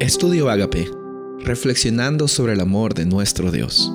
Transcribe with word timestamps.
Estudio 0.00 0.48
Agape, 0.48 0.88
reflexionando 1.44 2.26
sobre 2.26 2.54
el 2.54 2.60
amor 2.60 2.94
de 2.94 3.04
nuestro 3.04 3.52
Dios. 3.52 3.92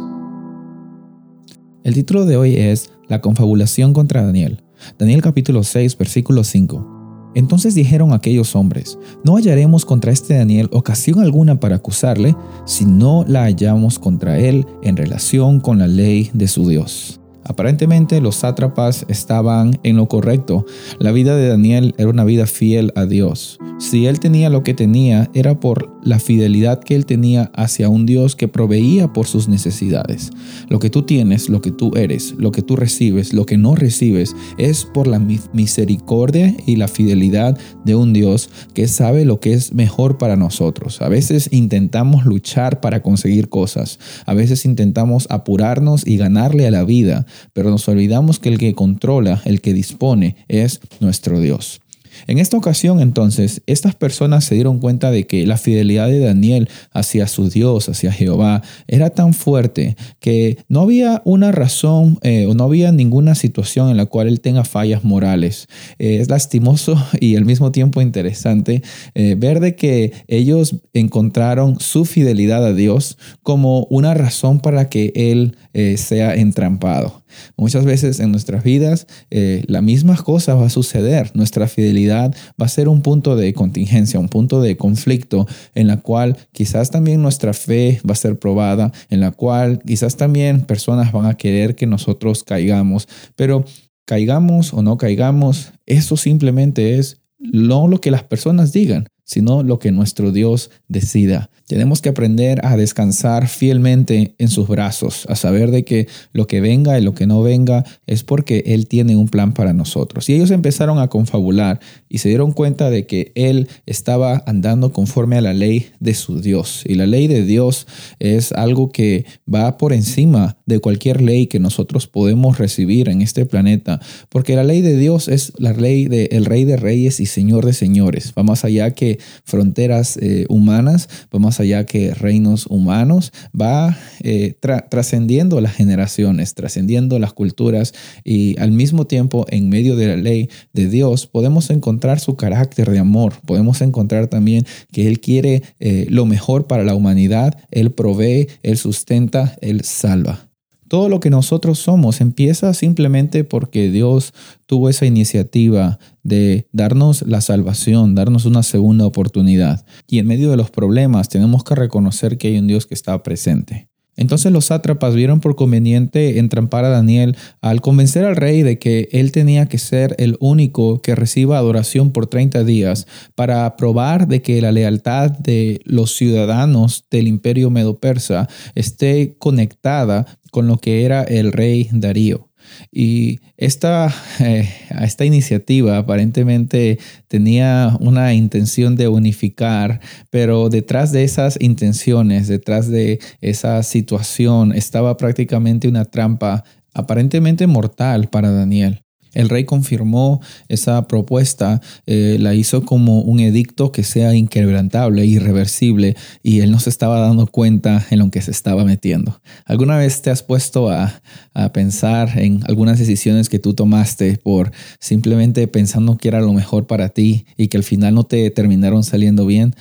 El 1.83 1.95
título 1.95 2.25
de 2.25 2.37
hoy 2.37 2.57
es 2.57 2.91
La 3.07 3.21
confabulación 3.21 3.91
contra 3.91 4.23
Daniel. 4.23 4.61
Daniel 4.99 5.23
capítulo 5.23 5.63
6, 5.63 5.97
versículo 5.97 6.43
5. 6.43 7.31
Entonces 7.33 7.73
dijeron 7.73 8.13
aquellos 8.13 8.55
hombres, 8.55 8.99
no 9.23 9.37
hallaremos 9.37 9.83
contra 9.83 10.11
este 10.11 10.35
Daniel 10.35 10.69
ocasión 10.71 11.21
alguna 11.21 11.59
para 11.59 11.77
acusarle, 11.77 12.35
si 12.65 12.85
no 12.85 13.25
la 13.27 13.45
hallamos 13.45 13.97
contra 13.97 14.37
él 14.37 14.67
en 14.83 14.97
relación 14.97 15.59
con 15.59 15.79
la 15.79 15.87
ley 15.87 16.29
de 16.33 16.47
su 16.47 16.69
Dios. 16.69 17.19
Aparentemente 17.45 18.19
los 18.21 18.37
sátrapas 18.37 19.05
estaban 19.07 19.79
en 19.83 19.97
lo 19.97 20.07
correcto. 20.07 20.65
La 20.99 21.11
vida 21.11 21.35
de 21.35 21.47
Daniel 21.47 21.93
era 21.97 22.09
una 22.09 22.23
vida 22.23 22.47
fiel 22.47 22.91
a 22.95 23.05
Dios. 23.05 23.59
Si 23.77 24.05
él 24.07 24.19
tenía 24.19 24.49
lo 24.49 24.63
que 24.63 24.73
tenía, 24.73 25.29
era 25.33 25.59
por 25.59 25.93
la 26.01 26.19
fidelidad 26.19 26.79
que 26.79 26.95
él 26.95 27.05
tenía 27.05 27.51
hacia 27.55 27.89
un 27.89 28.05
Dios 28.05 28.35
que 28.35 28.47
proveía 28.47 29.11
por 29.11 29.27
sus 29.27 29.49
necesidades. 29.49 30.31
Lo 30.69 30.79
que 30.79 30.89
tú 30.89 31.03
tienes, 31.03 31.49
lo 31.49 31.61
que 31.61 31.71
tú 31.71 31.91
eres, 31.95 32.35
lo 32.37 32.51
que 32.51 32.61
tú 32.61 32.77
recibes, 32.77 33.33
lo 33.33 33.45
que 33.45 33.57
no 33.57 33.75
recibes, 33.75 34.33
es 34.57 34.85
por 34.85 35.07
la 35.07 35.19
misericordia 35.19 36.55
y 36.65 36.77
la 36.77 36.87
fidelidad 36.87 37.57
de 37.83 37.95
un 37.95 38.13
Dios 38.13 38.49
que 38.73 38.87
sabe 38.87 39.25
lo 39.25 39.39
que 39.39 39.53
es 39.53 39.73
mejor 39.73 40.17
para 40.17 40.37
nosotros. 40.37 41.01
A 41.01 41.09
veces 41.09 41.49
intentamos 41.51 42.25
luchar 42.25 42.79
para 42.79 43.01
conseguir 43.01 43.49
cosas. 43.49 43.99
A 44.25 44.33
veces 44.33 44.65
intentamos 44.65 45.27
apurarnos 45.29 46.07
y 46.07 46.17
ganarle 46.17 46.65
a 46.65 46.71
la 46.71 46.85
vida 46.85 47.25
pero 47.53 47.69
nos 47.69 47.87
olvidamos 47.87 48.39
que 48.39 48.49
el 48.49 48.57
que 48.57 48.73
controla, 48.73 49.41
el 49.45 49.61
que 49.61 49.73
dispone, 49.73 50.35
es 50.47 50.79
nuestro 50.99 51.39
Dios. 51.39 51.81
En 52.27 52.39
esta 52.39 52.57
ocasión 52.57 52.99
entonces, 52.99 53.61
estas 53.67 53.95
personas 53.95 54.45
se 54.45 54.55
dieron 54.55 54.79
cuenta 54.79 55.11
de 55.11 55.25
que 55.27 55.45
la 55.45 55.57
fidelidad 55.57 56.07
de 56.07 56.19
Daniel 56.19 56.69
hacia 56.91 57.27
su 57.27 57.49
Dios, 57.49 57.89
hacia 57.89 58.11
Jehová, 58.11 58.61
era 58.87 59.09
tan 59.09 59.33
fuerte 59.33 59.95
que 60.19 60.57
no 60.67 60.81
había 60.81 61.21
una 61.25 61.51
razón 61.51 62.17
eh, 62.23 62.45
o 62.45 62.53
no 62.53 62.63
había 62.63 62.91
ninguna 62.91 63.35
situación 63.35 63.89
en 63.89 63.97
la 63.97 64.05
cual 64.05 64.27
él 64.27 64.41
tenga 64.41 64.63
fallas 64.63 65.03
morales. 65.03 65.67
Eh, 65.99 66.17
es 66.19 66.29
lastimoso 66.29 66.97
y 67.19 67.35
al 67.35 67.45
mismo 67.45 67.71
tiempo 67.71 68.01
interesante 68.01 68.81
eh, 69.13 69.35
ver 69.37 69.59
de 69.59 69.75
que 69.75 70.13
ellos 70.27 70.77
encontraron 70.93 71.79
su 71.79 72.05
fidelidad 72.05 72.65
a 72.65 72.73
Dios 72.73 73.17
como 73.43 73.85
una 73.89 74.13
razón 74.13 74.59
para 74.59 74.89
que 74.89 75.11
él 75.15 75.57
sea 75.97 76.35
entrampado. 76.35 77.24
Muchas 77.57 77.85
veces 77.85 78.19
en 78.19 78.31
nuestras 78.31 78.63
vidas 78.63 79.07
la 79.29 79.81
misma 79.81 80.15
cosa 80.17 80.55
va 80.55 80.67
a 80.67 80.69
suceder. 80.69 81.31
Nuestra 81.33 81.67
fidelidad 81.67 82.35
va 82.61 82.65
a 82.65 82.69
ser 82.69 82.87
un 82.87 83.01
punto 83.01 83.35
de 83.35 83.53
contingencia, 83.53 84.19
un 84.19 84.29
punto 84.29 84.61
de 84.61 84.77
conflicto 84.77 85.47
en 85.73 85.87
la 85.87 85.97
cual 85.97 86.37
quizás 86.51 86.91
también 86.91 87.21
nuestra 87.21 87.53
fe 87.53 87.99
va 88.07 88.13
a 88.13 88.15
ser 88.15 88.39
probada, 88.39 88.91
en 89.09 89.19
la 89.19 89.31
cual 89.31 89.79
quizás 89.85 90.17
también 90.17 90.61
personas 90.61 91.11
van 91.11 91.25
a 91.25 91.35
querer 91.35 91.75
que 91.75 91.87
nosotros 91.87 92.43
caigamos, 92.43 93.07
pero 93.35 93.65
caigamos 94.05 94.73
o 94.73 94.81
no 94.81 94.97
caigamos, 94.97 95.73
eso 95.85 96.17
simplemente 96.17 96.97
es 96.97 97.21
no 97.39 97.87
lo 97.87 98.01
que 98.01 98.11
las 98.11 98.23
personas 98.23 98.71
digan, 98.71 99.07
sino 99.25 99.63
lo 99.63 99.79
que 99.79 99.91
nuestro 99.91 100.31
Dios 100.31 100.71
decida. 100.87 101.49
Tenemos 101.67 102.01
que 102.01 102.09
aprender 102.09 102.63
a 102.63 102.77
descansar 102.77 103.47
fielmente 103.47 104.35
en 104.37 104.49
sus 104.49 104.67
brazos, 104.67 105.25
a 105.29 105.35
saber 105.35 105.71
de 105.71 105.83
que 105.83 106.07
lo 106.31 106.45
que 106.45 106.61
venga 106.61 106.99
y 106.99 107.01
lo 107.01 107.15
que 107.15 107.25
no 107.25 107.41
venga 107.41 107.83
es 108.05 108.23
porque 108.23 108.63
Él 108.67 108.87
tiene 108.87 109.15
un 109.15 109.27
plan 109.27 109.53
para 109.53 109.73
nosotros. 109.73 110.29
Y 110.29 110.33
ellos 110.33 110.51
empezaron 110.51 110.99
a 110.99 111.07
confabular 111.07 111.79
y 112.07 112.19
se 112.19 112.29
dieron 112.29 112.51
cuenta 112.51 112.91
de 112.91 113.07
que 113.07 113.31
Él 113.33 113.67
estaba 113.87 114.43
andando 114.45 114.93
conforme 114.93 115.37
a 115.37 115.41
la 115.41 115.53
ley 115.53 115.87
de 115.99 116.13
su 116.13 116.39
Dios. 116.39 116.83
Y 116.85 116.93
la 116.93 117.07
ley 117.07 117.27
de 117.27 117.43
Dios 117.43 117.87
es 118.19 118.51
algo 118.51 118.91
que 118.91 119.25
va 119.51 119.77
por 119.77 119.91
encima 119.91 120.57
de 120.67 120.77
cualquier 120.77 121.21
ley 121.21 121.47
que 121.47 121.59
nosotros 121.59 122.05
podemos 122.05 122.59
recibir 122.59 123.09
en 123.09 123.23
este 123.23 123.47
planeta, 123.47 123.99
porque 124.29 124.55
la 124.55 124.63
ley 124.63 124.81
de 124.81 124.97
Dios 124.97 125.27
es 125.27 125.51
la 125.57 125.73
ley 125.73 126.05
del 126.05 126.45
Rey 126.45 126.63
de 126.65 126.77
Reyes 126.77 127.19
y 127.19 127.25
Señor 127.25 127.65
de 127.65 127.73
Señores. 127.73 128.33
Va 128.37 128.43
más 128.43 128.65
allá 128.65 128.91
que 128.91 129.14
fronteras 129.43 130.17
eh, 130.17 130.45
humanas, 130.49 131.09
va 131.33 131.39
más 131.39 131.59
allá 131.59 131.85
que 131.85 132.13
reinos 132.13 132.67
humanos, 132.67 133.31
va 133.59 133.97
eh, 134.21 134.55
trascendiendo 134.89 135.61
las 135.61 135.73
generaciones, 135.73 136.53
trascendiendo 136.53 137.19
las 137.19 137.33
culturas 137.33 137.93
y 138.23 138.59
al 138.59 138.71
mismo 138.71 139.05
tiempo 139.05 139.45
en 139.49 139.69
medio 139.69 139.95
de 139.95 140.07
la 140.07 140.17
ley 140.17 140.49
de 140.73 140.89
Dios 140.89 141.27
podemos 141.27 141.69
encontrar 141.69 142.19
su 142.19 142.35
carácter 142.35 142.89
de 142.91 142.99
amor, 142.99 143.33
podemos 143.45 143.81
encontrar 143.81 144.27
también 144.27 144.65
que 144.91 145.07
Él 145.07 145.19
quiere 145.19 145.63
eh, 145.79 146.07
lo 146.09 146.25
mejor 146.25 146.67
para 146.67 146.83
la 146.83 146.95
humanidad, 146.95 147.57
Él 147.71 147.91
provee, 147.91 148.47
Él 148.63 148.77
sustenta, 148.77 149.57
Él 149.61 149.83
salva. 149.83 150.49
Todo 150.95 151.09
lo 151.09 151.19
que 151.19 151.29
nosotros 151.29 151.77
somos 151.79 152.21
empieza 152.21 152.73
simplemente 152.73 153.43
porque 153.43 153.91
Dios 153.91 154.33
tuvo 154.65 154.87
esa 154.87 155.05
iniciativa 155.05 155.99
de 156.23 156.69
darnos 156.71 157.21
la 157.23 157.41
salvación, 157.41 158.15
darnos 158.15 158.45
una 158.45 158.63
segunda 158.63 159.05
oportunidad. 159.05 159.85
Y 160.07 160.19
en 160.19 160.27
medio 160.27 160.49
de 160.51 160.55
los 160.55 160.71
problemas 160.71 161.27
tenemos 161.27 161.65
que 161.65 161.75
reconocer 161.75 162.37
que 162.37 162.47
hay 162.47 162.59
un 162.59 162.67
Dios 162.67 162.85
que 162.85 162.93
está 162.93 163.21
presente. 163.23 163.89
Entonces 164.17 164.51
los 164.51 164.65
sátrapas 164.65 165.13
vieron 165.15 165.39
por 165.39 165.55
conveniente 165.55 166.39
entrampar 166.39 166.85
a 166.85 166.89
Daniel 166.89 167.35
al 167.61 167.81
convencer 167.81 168.23
al 168.25 168.35
rey 168.35 168.63
de 168.63 168.79
que 168.79 169.09
él 169.11 169.31
tenía 169.31 169.67
que 169.67 169.77
ser 169.77 170.15
el 170.17 170.37
único 170.39 171.01
que 171.01 171.15
reciba 171.15 171.57
adoración 171.57 172.11
por 172.11 172.27
30 172.27 172.63
días 172.63 173.07
para 173.35 173.75
probar 173.75 174.27
de 174.27 174.41
que 174.41 174.61
la 174.61 174.71
lealtad 174.71 175.31
de 175.31 175.81
los 175.85 176.15
ciudadanos 176.15 177.05
del 177.11 177.27
imperio 177.27 177.69
medo-persa 177.69 178.47
esté 178.75 179.35
conectada 179.37 180.25
con 180.51 180.67
lo 180.67 180.77
que 180.77 181.03
era 181.03 181.23
el 181.23 181.51
rey 181.51 181.89
Darío. 181.91 182.49
Y 182.91 183.39
esta, 183.57 184.13
eh, 184.39 184.69
esta 185.01 185.25
iniciativa 185.25 185.97
aparentemente 185.97 186.99
tenía 187.27 187.95
una 187.99 188.33
intención 188.33 188.95
de 188.95 189.07
unificar, 189.07 189.99
pero 190.29 190.69
detrás 190.69 191.11
de 191.11 191.23
esas 191.23 191.57
intenciones, 191.61 192.47
detrás 192.47 192.89
de 192.89 193.19
esa 193.41 193.81
situación, 193.83 194.73
estaba 194.73 195.17
prácticamente 195.17 195.87
una 195.87 196.05
trampa 196.05 196.63
aparentemente 196.93 197.67
mortal 197.67 198.29
para 198.29 198.51
Daniel. 198.51 199.04
El 199.35 199.49
rey 199.49 199.65
confirmó 199.65 200.41
esa 200.67 201.07
propuesta, 201.07 201.81
eh, 202.07 202.37
la 202.39 202.55
hizo 202.55 202.83
como 202.83 203.21
un 203.21 203.39
edicto 203.39 203.91
que 203.91 204.03
sea 204.03 204.33
inquebrantable, 204.33 205.25
irreversible, 205.25 206.15
y 206.41 206.61
él 206.61 206.71
no 206.71 206.79
se 206.79 206.89
estaba 206.89 207.19
dando 207.19 207.45
cuenta 207.45 208.03
en 208.09 208.19
lo 208.19 208.31
que 208.31 208.41
se 208.41 208.49
estaba 208.49 208.83
metiendo. 208.83 209.39
¿Alguna 209.65 209.97
vez 209.97 210.23
te 210.23 210.31
has 210.31 210.41
puesto 210.41 210.89
a, 210.89 211.21
a 211.53 211.71
pensar 211.71 212.39
en 212.39 212.61
algunas 212.67 212.97
decisiones 212.97 213.49
que 213.49 213.59
tú 213.59 213.73
tomaste 213.73 214.37
por 214.37 214.71
simplemente 214.99 215.67
pensando 215.67 216.17
que 216.17 216.29
era 216.29 216.41
lo 216.41 216.53
mejor 216.53 216.87
para 216.87 217.09
ti 217.09 217.45
y 217.57 217.67
que 217.67 217.77
al 217.77 217.83
final 217.83 218.15
no 218.15 218.23
te 218.23 218.49
terminaron 218.49 219.03
saliendo 219.03 219.45
bien? 219.45 219.75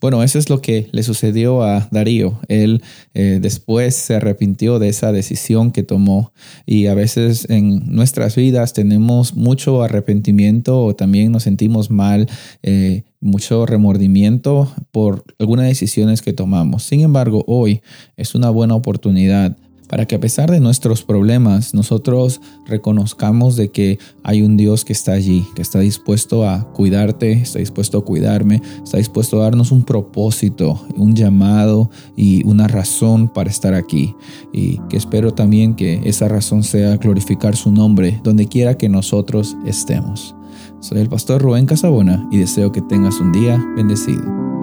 Bueno, 0.00 0.22
eso 0.22 0.38
es 0.38 0.50
lo 0.50 0.60
que 0.60 0.88
le 0.92 1.02
sucedió 1.02 1.62
a 1.62 1.88
Darío. 1.90 2.38
Él 2.48 2.82
eh, 3.14 3.38
después 3.40 3.94
se 3.94 4.14
arrepintió 4.14 4.78
de 4.78 4.88
esa 4.88 5.10
decisión 5.10 5.72
que 5.72 5.82
tomó 5.82 6.32
y 6.66 6.86
a 6.86 6.94
veces 6.94 7.48
en 7.48 7.94
nuestras 7.94 8.36
vidas 8.36 8.74
tenemos 8.74 9.34
mucho 9.34 9.82
arrepentimiento 9.82 10.84
o 10.84 10.94
también 10.94 11.32
nos 11.32 11.44
sentimos 11.44 11.90
mal, 11.90 12.28
eh, 12.62 13.04
mucho 13.20 13.64
remordimiento 13.64 14.70
por 14.92 15.24
algunas 15.38 15.66
decisiones 15.66 16.20
que 16.20 16.34
tomamos. 16.34 16.82
Sin 16.82 17.00
embargo, 17.00 17.44
hoy 17.46 17.80
es 18.16 18.34
una 18.34 18.50
buena 18.50 18.74
oportunidad 18.74 19.56
para 19.88 20.06
que 20.06 20.14
a 20.16 20.20
pesar 20.20 20.50
de 20.50 20.60
nuestros 20.60 21.02
problemas 21.02 21.74
nosotros 21.74 22.40
reconozcamos 22.66 23.56
de 23.56 23.70
que 23.70 23.98
hay 24.22 24.42
un 24.42 24.56
Dios 24.56 24.84
que 24.84 24.92
está 24.92 25.12
allí, 25.12 25.46
que 25.54 25.62
está 25.62 25.80
dispuesto 25.80 26.48
a 26.48 26.72
cuidarte, 26.72 27.32
está 27.32 27.58
dispuesto 27.58 27.98
a 27.98 28.04
cuidarme, 28.04 28.62
está 28.82 28.98
dispuesto 28.98 29.40
a 29.40 29.44
darnos 29.44 29.72
un 29.72 29.84
propósito, 29.84 30.84
un 30.96 31.14
llamado 31.14 31.90
y 32.16 32.44
una 32.46 32.68
razón 32.68 33.28
para 33.28 33.50
estar 33.50 33.74
aquí. 33.74 34.14
Y 34.52 34.78
que 34.88 34.96
espero 34.96 35.34
también 35.34 35.74
que 35.74 36.00
esa 36.04 36.28
razón 36.28 36.62
sea 36.62 36.96
glorificar 36.96 37.56
su 37.56 37.70
nombre 37.70 38.20
donde 38.22 38.46
quiera 38.46 38.76
que 38.76 38.88
nosotros 38.88 39.56
estemos. 39.66 40.34
Soy 40.80 41.00
el 41.00 41.08
pastor 41.08 41.42
Rubén 41.42 41.66
Casabona 41.66 42.28
y 42.30 42.38
deseo 42.38 42.72
que 42.72 42.82
tengas 42.82 43.20
un 43.20 43.32
día 43.32 43.62
bendecido. 43.76 44.55